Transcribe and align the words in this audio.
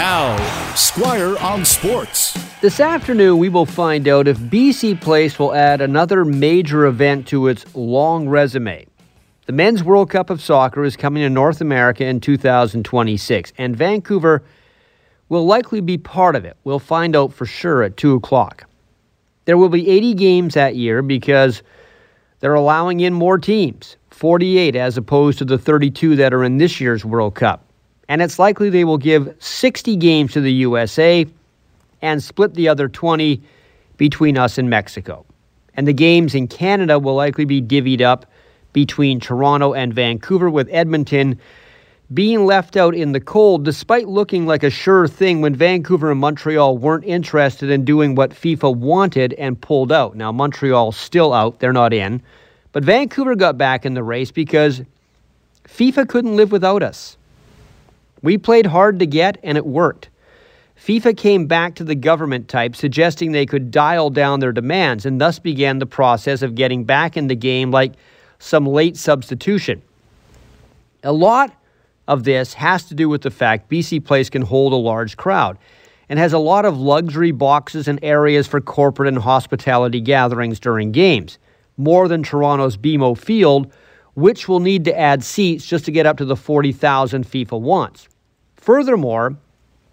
Now, 0.00 0.74
Squire 0.76 1.36
on 1.40 1.62
Sports. 1.62 2.32
This 2.62 2.80
afternoon, 2.80 3.36
we 3.36 3.50
will 3.50 3.66
find 3.66 4.08
out 4.08 4.28
if 4.28 4.38
BC 4.38 4.98
Place 4.98 5.38
will 5.38 5.54
add 5.54 5.82
another 5.82 6.24
major 6.24 6.86
event 6.86 7.28
to 7.28 7.48
its 7.48 7.66
long 7.76 8.26
resume. 8.26 8.86
The 9.44 9.52
Men's 9.52 9.84
World 9.84 10.08
Cup 10.08 10.30
of 10.30 10.40
Soccer 10.40 10.84
is 10.84 10.96
coming 10.96 11.22
to 11.22 11.28
North 11.28 11.60
America 11.60 12.06
in 12.06 12.18
2026, 12.18 13.52
and 13.58 13.76
Vancouver 13.76 14.42
will 15.28 15.44
likely 15.44 15.82
be 15.82 15.98
part 15.98 16.34
of 16.34 16.46
it. 16.46 16.56
We'll 16.64 16.78
find 16.78 17.14
out 17.14 17.34
for 17.34 17.44
sure 17.44 17.82
at 17.82 17.98
2 17.98 18.14
o'clock. 18.14 18.64
There 19.44 19.58
will 19.58 19.68
be 19.68 19.86
80 19.86 20.14
games 20.14 20.54
that 20.54 20.76
year 20.76 21.02
because 21.02 21.62
they're 22.38 22.54
allowing 22.54 23.00
in 23.00 23.12
more 23.12 23.36
teams 23.36 23.98
48 24.08 24.76
as 24.76 24.96
opposed 24.96 25.36
to 25.40 25.44
the 25.44 25.58
32 25.58 26.16
that 26.16 26.32
are 26.32 26.42
in 26.42 26.56
this 26.56 26.80
year's 26.80 27.04
World 27.04 27.34
Cup. 27.34 27.66
And 28.10 28.20
it's 28.20 28.40
likely 28.40 28.70
they 28.70 28.82
will 28.82 28.98
give 28.98 29.32
60 29.38 29.94
games 29.94 30.32
to 30.32 30.40
the 30.40 30.52
USA 30.52 31.24
and 32.02 32.20
split 32.20 32.54
the 32.54 32.66
other 32.66 32.88
20 32.88 33.40
between 33.98 34.36
us 34.36 34.58
and 34.58 34.68
Mexico. 34.68 35.24
And 35.74 35.86
the 35.86 35.92
games 35.92 36.34
in 36.34 36.48
Canada 36.48 36.98
will 36.98 37.14
likely 37.14 37.44
be 37.44 37.62
divvied 37.62 38.00
up 38.00 38.26
between 38.72 39.20
Toronto 39.20 39.74
and 39.74 39.94
Vancouver, 39.94 40.50
with 40.50 40.68
Edmonton 40.72 41.38
being 42.12 42.46
left 42.46 42.76
out 42.76 42.96
in 42.96 43.12
the 43.12 43.20
cold 43.20 43.64
despite 43.64 44.08
looking 44.08 44.44
like 44.44 44.64
a 44.64 44.70
sure 44.70 45.06
thing 45.06 45.40
when 45.40 45.54
Vancouver 45.54 46.10
and 46.10 46.18
Montreal 46.18 46.78
weren't 46.78 47.04
interested 47.04 47.70
in 47.70 47.84
doing 47.84 48.16
what 48.16 48.30
FIFA 48.30 48.74
wanted 48.74 49.34
and 49.34 49.60
pulled 49.60 49.92
out. 49.92 50.16
Now, 50.16 50.32
Montreal's 50.32 50.96
still 50.96 51.32
out, 51.32 51.60
they're 51.60 51.72
not 51.72 51.92
in. 51.92 52.20
But 52.72 52.82
Vancouver 52.82 53.36
got 53.36 53.56
back 53.56 53.86
in 53.86 53.94
the 53.94 54.02
race 54.02 54.32
because 54.32 54.82
FIFA 55.68 56.08
couldn't 56.08 56.34
live 56.34 56.50
without 56.50 56.82
us. 56.82 57.16
We 58.22 58.38
played 58.38 58.66
hard 58.66 58.98
to 58.98 59.06
get, 59.06 59.38
and 59.42 59.56
it 59.56 59.66
worked. 59.66 60.10
FIFA 60.78 61.16
came 61.16 61.46
back 61.46 61.74
to 61.74 61.84
the 61.84 61.94
government 61.94 62.48
type, 62.48 62.74
suggesting 62.74 63.32
they 63.32 63.46
could 63.46 63.70
dial 63.70 64.08
down 64.10 64.40
their 64.40 64.52
demands, 64.52 65.04
and 65.04 65.20
thus 65.20 65.38
began 65.38 65.78
the 65.78 65.86
process 65.86 66.40
of 66.42 66.54
getting 66.54 66.84
back 66.84 67.16
in 67.16 67.26
the 67.26 67.34
game 67.34 67.70
like 67.70 67.92
some 68.38 68.66
late 68.66 68.96
substitution. 68.96 69.82
A 71.02 71.12
lot 71.12 71.54
of 72.08 72.24
this 72.24 72.54
has 72.54 72.84
to 72.86 72.94
do 72.94 73.08
with 73.08 73.22
the 73.22 73.30
fact 73.30 73.70
BC 73.70 74.04
Place 74.04 74.30
can 74.30 74.42
hold 74.42 74.72
a 74.72 74.76
large 74.76 75.16
crowd 75.16 75.58
and 76.08 76.18
has 76.18 76.32
a 76.32 76.38
lot 76.38 76.64
of 76.64 76.78
luxury 76.78 77.30
boxes 77.30 77.86
and 77.86 77.98
areas 78.02 78.46
for 78.46 78.60
corporate 78.60 79.08
and 79.08 79.18
hospitality 79.18 80.00
gatherings 80.00 80.58
during 80.58 80.92
games, 80.92 81.38
more 81.76 82.08
than 82.08 82.22
Toronto's 82.22 82.76
BMO 82.76 83.16
Field, 83.16 83.72
which 84.14 84.48
will 84.48 84.60
need 84.60 84.84
to 84.86 84.98
add 84.98 85.22
seats 85.22 85.64
just 85.64 85.84
to 85.84 85.92
get 85.92 86.06
up 86.06 86.16
to 86.16 86.24
the 86.24 86.36
40,000 86.36 87.24
FIFA 87.24 87.60
wants. 87.60 88.08
Furthermore, 88.60 89.36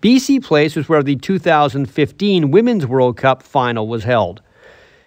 BC 0.00 0.42
Place 0.42 0.74
was 0.74 0.88
where 0.88 1.02
the 1.02 1.16
2015 1.16 2.50
Women's 2.50 2.86
World 2.86 3.18
Cup 3.18 3.42
final 3.42 3.86
was 3.86 4.04
held, 4.04 4.40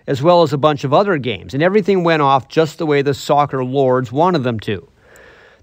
as 0.06 0.22
well 0.22 0.44
as 0.44 0.54
a 0.54 0.60
bunch 0.60 0.84
of 0.84 0.94
other 0.94 1.18
games, 1.18 1.56
and 1.56 1.64
everything 1.64 2.04
went 2.04 2.22
off 2.22 2.48
just 2.48 2.78
the 2.78 2.86
way 2.86 3.02
the 3.02 3.16
soccer 3.16 3.64
lords 3.64 4.12
wanted 4.12 4.44
them 4.44 4.60
to. 4.60 4.88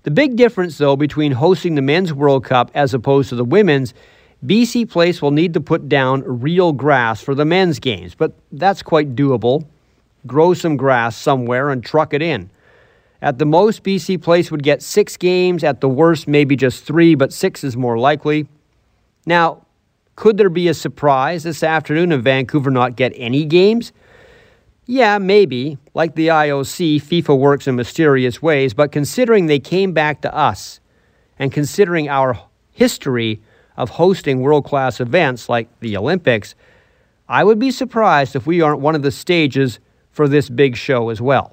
The 0.02 0.10
big 0.10 0.34
difference, 0.34 0.76
though, 0.76 0.96
between 0.96 1.32
hosting 1.32 1.76
the 1.76 1.82
Men's 1.82 2.12
World 2.12 2.44
Cup 2.44 2.72
as 2.74 2.94
opposed 2.94 3.28
to 3.28 3.36
the 3.36 3.44
Women's, 3.44 3.94
BC 4.44 4.90
Place 4.90 5.22
will 5.22 5.30
need 5.30 5.54
to 5.54 5.60
put 5.60 5.88
down 5.88 6.22
real 6.26 6.72
grass 6.72 7.22
for 7.22 7.34
the 7.34 7.44
men's 7.44 7.78
games, 7.78 8.14
but 8.14 8.32
that's 8.52 8.82
quite 8.82 9.14
doable. 9.14 9.64
Grow 10.26 10.52
some 10.52 10.76
grass 10.76 11.16
somewhere 11.16 11.70
and 11.70 11.82
truck 11.82 12.12
it 12.12 12.22
in. 12.22 12.50
At 13.22 13.38
the 13.38 13.46
most, 13.46 13.82
BC 13.82 14.20
Place 14.22 14.50
would 14.50 14.62
get 14.62 14.82
six 14.82 15.16
games. 15.16 15.64
At 15.64 15.80
the 15.80 15.88
worst, 15.88 16.28
maybe 16.28 16.56
just 16.56 16.84
three, 16.84 17.14
but 17.14 17.32
six 17.32 17.64
is 17.64 17.76
more 17.76 17.98
likely. 17.98 18.46
Now, 19.26 19.64
could 20.16 20.36
there 20.36 20.50
be 20.50 20.68
a 20.68 20.74
surprise 20.74 21.42
this 21.42 21.62
afternoon 21.62 22.12
and 22.12 22.22
Vancouver 22.22 22.70
not 22.70 22.96
get 22.96 23.12
any 23.16 23.44
games? 23.44 23.92
Yeah, 24.86 25.18
maybe. 25.18 25.78
Like 25.94 26.14
the 26.14 26.28
IOC, 26.28 27.02
FIFA 27.02 27.38
works 27.38 27.66
in 27.66 27.76
mysterious 27.76 28.42
ways, 28.42 28.74
but 28.74 28.92
considering 28.92 29.46
they 29.46 29.58
came 29.58 29.92
back 29.92 30.20
to 30.22 30.34
us 30.34 30.80
and 31.38 31.50
considering 31.52 32.08
our 32.08 32.38
history 32.72 33.40
of 33.76 33.90
hosting 33.90 34.40
world 34.40 34.64
class 34.64 35.00
events 35.00 35.48
like 35.48 35.68
the 35.80 35.96
Olympics, 35.96 36.54
I 37.28 37.42
would 37.42 37.58
be 37.58 37.70
surprised 37.70 38.36
if 38.36 38.46
we 38.46 38.60
aren't 38.60 38.80
one 38.80 38.94
of 38.94 39.02
the 39.02 39.10
stages 39.10 39.80
for 40.12 40.28
this 40.28 40.48
big 40.48 40.76
show 40.76 41.08
as 41.08 41.20
well. 41.20 41.52